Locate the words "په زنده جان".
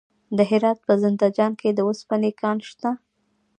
0.87-1.51